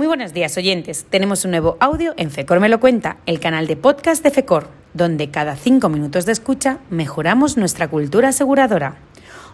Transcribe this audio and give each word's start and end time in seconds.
Muy 0.00 0.06
buenos 0.06 0.32
días 0.32 0.56
oyentes, 0.56 1.04
tenemos 1.10 1.44
un 1.44 1.50
nuevo 1.50 1.76
audio 1.78 2.14
en 2.16 2.30
FECOR 2.30 2.58
Me 2.58 2.70
lo 2.70 2.80
cuenta, 2.80 3.18
el 3.26 3.38
canal 3.38 3.66
de 3.66 3.76
podcast 3.76 4.24
de 4.24 4.30
FECOR, 4.30 4.70
donde 4.94 5.30
cada 5.30 5.56
cinco 5.56 5.90
minutos 5.90 6.24
de 6.24 6.32
escucha 6.32 6.78
mejoramos 6.88 7.58
nuestra 7.58 7.86
cultura 7.88 8.30
aseguradora. 8.30 8.96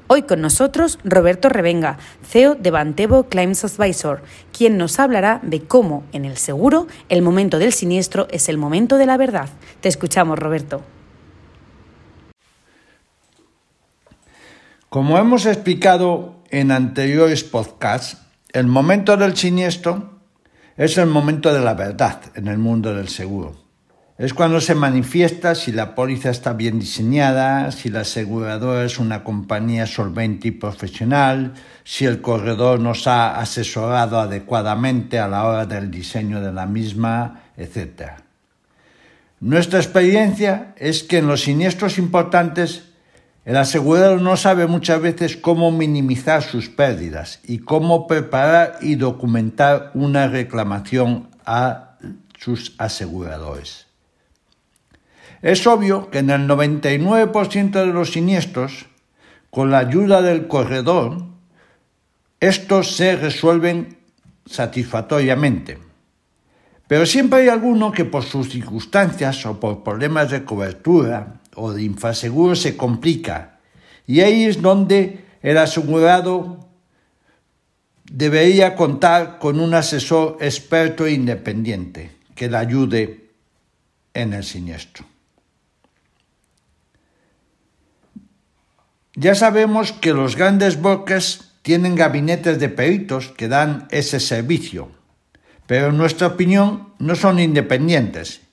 Hoy 0.06 0.22
con 0.22 0.40
nosotros 0.40 1.00
Roberto 1.02 1.48
Revenga, 1.48 1.98
CEO 2.22 2.54
de 2.54 2.70
Bantebo 2.70 3.24
Claims 3.24 3.64
Advisor, 3.64 4.22
quien 4.56 4.78
nos 4.78 5.00
hablará 5.00 5.40
de 5.42 5.64
cómo 5.64 6.04
en 6.12 6.24
el 6.24 6.36
seguro 6.36 6.86
el 7.08 7.22
momento 7.22 7.58
del 7.58 7.72
siniestro 7.72 8.28
es 8.30 8.48
el 8.48 8.56
momento 8.56 8.98
de 8.98 9.06
la 9.06 9.16
verdad. 9.16 9.48
Te 9.80 9.88
escuchamos, 9.88 10.38
Roberto. 10.38 10.84
Como 14.90 15.18
hemos 15.18 15.44
explicado 15.44 16.36
en 16.50 16.70
anteriores 16.70 17.42
podcasts, 17.42 18.18
el 18.52 18.68
momento 18.68 19.16
del 19.16 19.36
siniestro 19.36 20.15
es 20.76 20.98
el 20.98 21.06
momento 21.06 21.52
de 21.54 21.60
la 21.60 21.74
verdad 21.74 22.20
en 22.34 22.48
el 22.48 22.58
mundo 22.58 22.94
del 22.94 23.08
seguro. 23.08 23.66
Es 24.18 24.32
cuando 24.32 24.62
se 24.62 24.74
manifiesta 24.74 25.54
si 25.54 25.72
la 25.72 25.94
póliza 25.94 26.30
está 26.30 26.54
bien 26.54 26.78
diseñada, 26.78 27.70
si 27.70 27.90
la 27.90 28.00
aseguradora 28.00 28.84
es 28.84 28.98
una 28.98 29.22
compañía 29.22 29.86
solvente 29.86 30.48
y 30.48 30.52
profesional, 30.52 31.52
si 31.84 32.06
el 32.06 32.22
corredor 32.22 32.80
nos 32.80 33.06
ha 33.06 33.38
asesorado 33.38 34.18
adecuadamente 34.18 35.18
a 35.18 35.28
la 35.28 35.44
hora 35.44 35.66
del 35.66 35.90
diseño 35.90 36.40
de 36.40 36.50
la 36.50 36.64
misma, 36.64 37.42
etc. 37.58 38.12
Nuestra 39.40 39.80
experiencia 39.80 40.72
es 40.78 41.02
que 41.02 41.18
en 41.18 41.26
los 41.26 41.42
siniestros 41.42 41.98
importantes 41.98 42.85
el 43.46 43.56
asegurado 43.56 44.16
no 44.16 44.36
sabe 44.36 44.66
muchas 44.66 45.00
veces 45.00 45.36
cómo 45.36 45.70
minimizar 45.70 46.42
sus 46.42 46.68
pérdidas 46.68 47.38
y 47.44 47.58
cómo 47.58 48.08
preparar 48.08 48.78
y 48.80 48.96
documentar 48.96 49.92
una 49.94 50.26
reclamación 50.26 51.28
a 51.46 51.96
sus 52.36 52.74
aseguradores. 52.76 53.86
Es 55.42 55.64
obvio 55.68 56.10
que 56.10 56.18
en 56.18 56.30
el 56.30 56.48
99% 56.48 57.70
de 57.70 57.86
los 57.86 58.10
siniestros, 58.10 58.86
con 59.50 59.70
la 59.70 59.78
ayuda 59.78 60.22
del 60.22 60.48
corredor, 60.48 61.24
estos 62.40 62.96
se 62.96 63.14
resuelven 63.14 63.96
satisfactoriamente. 64.44 65.78
Pero 66.88 67.06
siempre 67.06 67.42
hay 67.42 67.48
alguno 67.48 67.92
que 67.92 68.04
por 68.04 68.24
sus 68.24 68.48
circunstancias 68.48 69.46
o 69.46 69.60
por 69.60 69.84
problemas 69.84 70.32
de 70.32 70.42
cobertura 70.42 71.34
o 71.56 71.72
de 71.72 71.82
infraseguro 71.82 72.54
se 72.54 72.76
complica. 72.76 73.58
Y 74.06 74.20
ahí 74.20 74.44
es 74.44 74.62
donde 74.62 75.24
el 75.42 75.58
asegurado 75.58 76.68
debería 78.04 78.76
contar 78.76 79.38
con 79.38 79.58
un 79.58 79.74
asesor 79.74 80.38
experto 80.40 81.06
e 81.06 81.12
independiente 81.12 82.12
que 82.34 82.48
le 82.48 82.56
ayude 82.56 83.30
en 84.14 84.32
el 84.32 84.44
siniestro. 84.44 85.04
Ya 89.14 89.34
sabemos 89.34 89.92
que 89.92 90.12
los 90.12 90.36
grandes 90.36 90.80
brokers 90.80 91.52
tienen 91.62 91.96
gabinetes 91.96 92.60
de 92.60 92.68
peritos 92.68 93.28
que 93.28 93.48
dan 93.48 93.88
ese 93.90 94.20
servicio, 94.20 94.90
pero 95.66 95.88
en 95.88 95.96
nuestra 95.96 96.28
opinión 96.28 96.92
no 96.98 97.16
son 97.16 97.40
independientes 97.40 98.45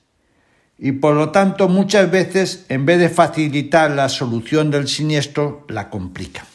y 0.78 0.92
por 0.92 1.14
lo 1.14 1.30
tanto 1.30 1.68
muchas 1.68 2.10
veces 2.10 2.66
en 2.68 2.84
vez 2.86 2.98
de 2.98 3.08
facilitar 3.08 3.90
la 3.90 4.08
solución 4.08 4.70
del 4.70 4.88
siniestro 4.88 5.64
la 5.68 5.88
complican. 5.90 6.46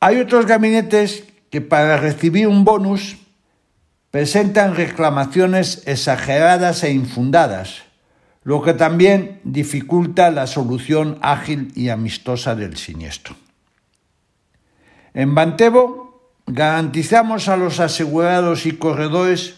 Hay 0.00 0.20
otros 0.20 0.46
gabinetes 0.46 1.24
que 1.50 1.60
para 1.60 1.96
recibir 1.96 2.48
un 2.48 2.64
bonus 2.64 3.16
presentan 4.10 4.74
reclamaciones 4.76 5.82
exageradas 5.86 6.84
e 6.84 6.92
infundadas, 6.92 7.82
lo 8.44 8.62
que 8.62 8.74
también 8.74 9.40
dificulta 9.42 10.30
la 10.30 10.46
solución 10.46 11.18
ágil 11.22 11.72
y 11.74 11.88
amistosa 11.88 12.54
del 12.54 12.76
siniestro. 12.76 13.36
En 15.14 15.34
Bantebo 15.34 16.05
garantizamos 16.46 17.48
a 17.48 17.56
los 17.56 17.80
asegurados 17.80 18.66
y 18.66 18.72
corredores 18.72 19.56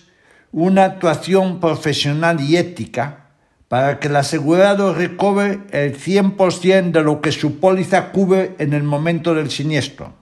una 0.51 0.85
actuación 0.85 1.61
profesional 1.61 2.41
y 2.41 2.57
ética 2.57 3.27
para 3.69 4.01
que 4.01 4.09
el 4.09 4.17
asegurado 4.17 4.95
recobre 4.95 5.61
el 5.71 5.99
100% 5.99 6.91
de 6.91 7.03
lo 7.03 7.21
que 7.21 7.33
su 7.33 7.61
póliza 7.61 8.13
cubre 8.13 8.57
en 8.59 8.73
el 8.73 8.83
momento 8.83 9.35
del 9.35 9.51
siniestro. 9.51 10.15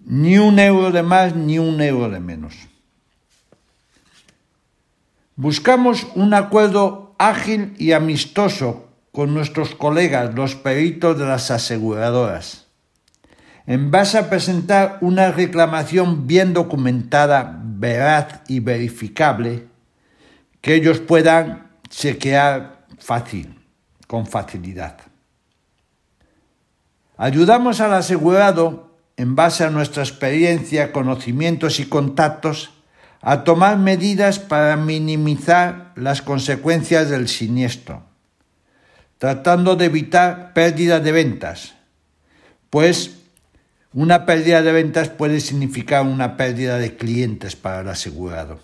Ni 0.00 0.36
un 0.36 0.58
euro 0.58 0.92
de 0.92 1.02
más 1.02 1.34
ni 1.34 1.58
un 1.58 1.80
euro 1.80 2.10
de 2.10 2.20
menos. 2.20 2.54
Buscamos 5.36 6.06
un 6.14 6.34
acuerdo 6.34 7.14
ágil 7.18 7.74
y 7.78 7.92
amistoso 7.92 8.88
con 9.10 9.32
nuestros 9.32 9.74
colegas, 9.74 10.34
los 10.34 10.54
peritos 10.54 11.18
de 11.18 11.24
las 11.24 11.50
aseguradoras, 11.50 12.65
en 13.66 13.90
base 13.90 14.18
a 14.18 14.30
presentar 14.30 14.98
una 15.00 15.32
reclamación 15.32 16.26
bien 16.26 16.52
documentada, 16.52 17.60
veraz 17.62 18.42
y 18.48 18.60
verificable, 18.60 19.66
que 20.60 20.74
ellos 20.74 21.00
puedan 21.00 21.70
chequear 21.88 22.86
fácil, 22.98 23.58
con 24.06 24.26
facilidad. 24.26 24.98
Ayudamos 27.16 27.80
al 27.80 27.94
asegurado, 27.94 28.94
en 29.16 29.34
base 29.34 29.64
a 29.64 29.70
nuestra 29.70 30.02
experiencia, 30.02 30.92
conocimientos 30.92 31.80
y 31.80 31.86
contactos, 31.86 32.70
a 33.22 33.42
tomar 33.42 33.78
medidas 33.78 34.38
para 34.38 34.76
minimizar 34.76 35.92
las 35.96 36.22
consecuencias 36.22 37.08
del 37.08 37.26
siniestro, 37.28 38.04
tratando 39.18 39.74
de 39.74 39.86
evitar 39.86 40.52
pérdida 40.52 41.00
de 41.00 41.12
ventas, 41.12 41.74
pues 42.70 43.15
una 43.96 44.26
pérdida 44.26 44.60
de 44.60 44.72
ventas 44.72 45.08
puede 45.08 45.40
significar 45.40 46.04
una 46.04 46.36
pérdida 46.36 46.76
de 46.76 46.96
clientes 46.96 47.56
para 47.56 47.80
el 47.80 47.88
asegurado. 47.88 48.58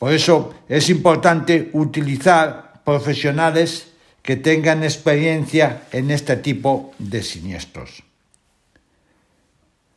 Por 0.00 0.12
eso 0.12 0.52
es 0.68 0.90
importante 0.90 1.70
utilizar 1.72 2.82
profesionales 2.84 3.92
que 4.20 4.34
tengan 4.34 4.82
experiencia 4.82 5.84
en 5.92 6.10
este 6.10 6.34
tipo 6.34 6.92
de 6.98 7.22
siniestros. 7.22 8.02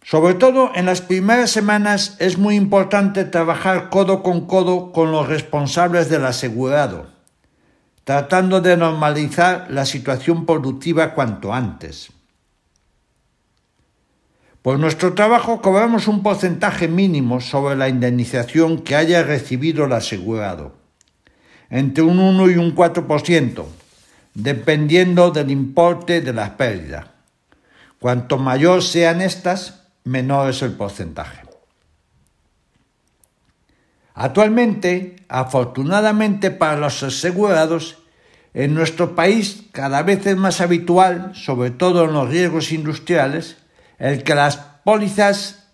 Sobre 0.03 0.35
todo 0.35 0.69
en 0.75 0.85
las 0.85 1.01
primeras 1.01 1.49
semanas 1.49 2.17
es 2.19 2.37
muy 2.37 2.55
importante 2.55 3.25
trabajar 3.25 3.89
codo 3.89 4.21
con 4.21 4.45
codo 4.45 4.91
con 4.91 5.11
los 5.11 5.27
responsables 5.27 6.07
del 6.07 6.25
asegurado, 6.25 7.07
tratando 8.03 8.61
de 8.61 8.77
normalizar 8.77 9.65
la 9.71 9.87
situación 9.87 10.45
productiva 10.45 11.15
cuanto 11.15 11.51
antes. 11.51 12.11
Por 14.65 14.79
nuestro 14.79 15.13
trabajo 15.13 15.61
cobramos 15.61 16.07
un 16.07 16.23
porcentaje 16.23 16.87
mínimo 16.87 17.39
sobre 17.39 17.75
la 17.75 17.87
indemnización 17.87 18.79
que 18.79 18.95
haya 18.95 19.21
recibido 19.21 19.85
el 19.85 19.93
asegurado, 19.93 20.73
entre 21.69 22.01
un 22.03 22.17
1 22.17 22.49
y 22.49 22.55
un 22.55 22.75
4%, 22.75 23.63
dependiendo 24.33 25.29
del 25.29 25.51
importe 25.51 26.19
de 26.21 26.33
las 26.33 26.49
pérdidas. 26.49 27.05
Cuanto 27.99 28.39
mayor 28.39 28.81
sean 28.81 29.21
estas, 29.21 29.83
menor 30.03 30.49
es 30.49 30.63
el 30.63 30.71
porcentaje. 30.71 31.43
Actualmente, 34.15 35.17
afortunadamente 35.29 36.49
para 36.49 36.77
los 36.77 37.03
asegurados, 37.03 37.99
en 38.55 38.73
nuestro 38.73 39.13
país 39.13 39.65
cada 39.71 40.01
vez 40.01 40.25
es 40.25 40.37
más 40.37 40.59
habitual, 40.59 41.35
sobre 41.35 41.69
todo 41.69 42.05
en 42.05 42.13
los 42.13 42.29
riesgos 42.29 42.71
industriales, 42.71 43.57
el 43.97 44.23
que 44.23 44.35
las 44.35 44.57
pólizas 44.57 45.65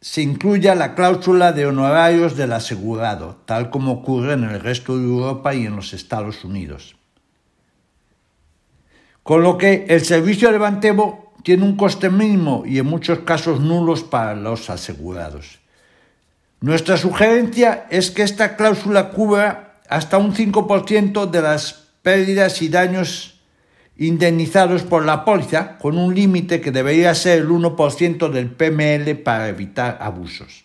se 0.00 0.22
incluya 0.22 0.74
la 0.74 0.94
cláusula 0.94 1.52
de 1.52 1.66
honorarios 1.66 2.36
del 2.36 2.52
asegurado, 2.52 3.42
tal 3.44 3.70
como 3.70 3.92
ocurre 3.92 4.32
en 4.32 4.44
el 4.44 4.60
resto 4.60 4.96
de 4.96 5.04
Europa 5.04 5.54
y 5.54 5.66
en 5.66 5.76
los 5.76 5.92
Estados 5.92 6.44
Unidos. 6.44 6.96
Con 9.22 9.42
lo 9.42 9.58
que 9.58 9.84
el 9.88 10.04
servicio 10.04 10.50
de 10.50 10.58
Bantebo 10.58 11.34
tiene 11.42 11.64
un 11.64 11.76
coste 11.76 12.08
mínimo 12.08 12.64
y 12.66 12.78
en 12.78 12.86
muchos 12.86 13.20
casos 13.20 13.60
nulos 13.60 14.02
para 14.02 14.34
los 14.34 14.70
asegurados. 14.70 15.60
Nuestra 16.60 16.96
sugerencia 16.96 17.86
es 17.90 18.10
que 18.10 18.22
esta 18.22 18.56
cláusula 18.56 19.10
cubra 19.10 19.80
hasta 19.88 20.18
un 20.18 20.34
5% 20.34 21.30
de 21.30 21.42
las 21.42 21.88
pérdidas 22.02 22.62
y 22.62 22.68
daños 22.68 23.39
indemnizados 23.96 24.82
por 24.82 25.04
la 25.04 25.24
póliza, 25.24 25.78
con 25.78 25.98
un 25.98 26.14
límite 26.14 26.60
que 26.60 26.70
debería 26.70 27.14
ser 27.14 27.40
el 27.40 27.48
1% 27.48 28.30
del 28.30 28.50
PML 28.50 29.16
para 29.22 29.48
evitar 29.48 29.98
abusos. 30.00 30.64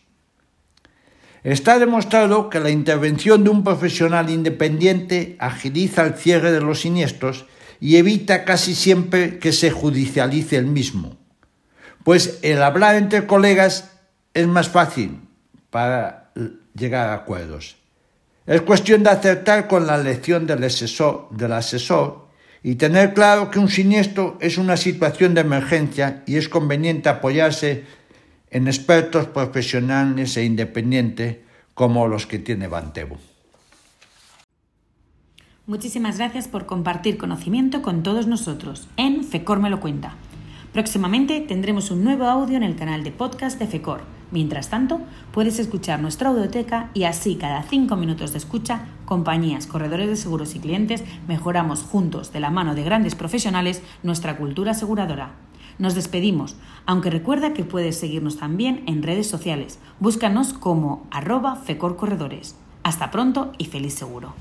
Está 1.44 1.77
demostrado 1.77 2.50
que 2.50 2.60
la 2.60 2.72
intervención 2.72 3.44
de 3.44 3.51
un 3.51 3.63
profesional 3.63 4.31
independiente 4.31 5.36
agiliza 5.39 6.04
el 6.04 6.16
cierre 6.16 6.51
de 6.51 6.62
los 6.62 6.81
siniestros 6.81 7.45
y 7.80 7.98
evita 7.98 8.45
casi 8.45 8.74
siempre 8.74 9.38
que 9.38 9.51
se 9.51 9.69
judicialice 9.69 10.57
el 10.57 10.66
mismo, 10.66 11.18
pues 12.04 12.39
el 12.42 12.63
hablar 12.63 12.95
entre 12.95 13.27
colegas 13.27 13.92
es 14.33 14.48
más 14.48 14.69
fácil 14.69 15.22
para 15.69 16.31
llegar 16.74 17.10
a 17.10 17.13
acuerdos. 17.13 17.77
Es 18.48 18.62
cuestión 18.62 19.04
de 19.04 19.10
acertar 19.10 19.68
con 19.68 19.86
la 19.86 19.98
lección 19.98 20.48
del 20.48 20.63
asesor, 20.63 21.27
del 21.31 21.51
asesor 21.51 22.25
y 22.65 22.77
tener 22.77 23.13
claro 23.13 23.51
que 23.51 23.59
un 23.59 23.69
siniestro 23.69 24.39
es 24.41 24.57
una 24.57 24.75
situación 24.75 25.35
de 25.35 25.41
emergencia 25.41 26.23
y 26.25 26.38
es 26.38 26.50
conveniente 26.50 27.09
apoyarse 27.09 27.83
en 28.50 28.65
expertos 28.65 29.27
profesionales 29.27 30.35
e 30.35 30.45
independientes 30.45 31.38
como 31.75 32.07
los 32.07 32.25
que 32.25 32.39
tiene 32.39 32.67
Bantebu. 32.67 33.17
Muchísimas 35.67 36.17
gracias 36.17 36.47
por 36.47 36.65
compartir 36.65 37.19
conocimiento 37.19 37.83
con 37.83 38.01
todos 38.01 38.25
nosotros 38.25 38.88
en 38.97 39.23
FECOR 39.23 39.59
me 39.59 39.69
lo 39.69 39.79
cuenta. 39.79 40.15
Próximamente 40.73 41.41
tendremos 41.41 41.91
un 41.91 42.03
nuevo 42.03 42.25
audio 42.25 42.57
en 42.57 42.63
el 42.63 42.75
canal 42.75 43.03
de 43.03 43.12
podcast 43.12 43.59
de 43.59 43.67
FECOR. 43.67 44.14
Mientras 44.35 44.67
tanto, 44.67 44.99
puedes 45.31 45.59
escuchar 45.59 46.01
nuestra 46.01 46.27
audioteca 46.27 46.89
y 46.93 47.05
así 47.05 47.37
cada 47.37 47.63
cinco 47.63 47.95
minutos 47.95 48.33
de 48.33 48.37
escucha, 48.37 48.81
compañías, 49.05 49.65
corredores 49.65 50.09
de 50.09 50.17
seguros 50.17 50.55
y 50.55 50.59
clientes 50.59 51.05
mejoramos 51.25 51.83
juntos 51.83 52.33
de 52.33 52.41
la 52.41 52.49
mano 52.49 52.75
de 52.75 52.83
grandes 52.83 53.15
profesionales 53.15 53.81
nuestra 54.03 54.35
cultura 54.35 54.71
aseguradora. 54.71 55.35
Nos 55.79 55.95
despedimos, 55.95 56.57
aunque 56.85 57.11
recuerda 57.11 57.53
que 57.53 57.63
puedes 57.63 57.97
seguirnos 57.97 58.35
también 58.35 58.83
en 58.87 59.03
redes 59.03 59.29
sociales. 59.29 59.79
Búscanos 60.01 60.51
como 60.51 61.07
arroba 61.11 61.55
fecorcorredores. 61.55 62.57
Hasta 62.83 63.11
pronto 63.11 63.53
y 63.57 63.67
feliz 63.67 63.93
seguro. 63.93 64.33